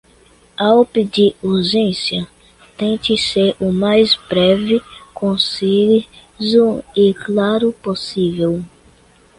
[0.57, 2.27] Ao pedir urgência,
[2.75, 4.81] tente ser o mais breve,
[5.13, 8.65] conciso e claro possível.